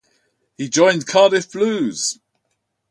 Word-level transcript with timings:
He 0.57 0.67
joined 0.67 1.05
Cardiff 1.05 1.51
Blues. 1.51 2.17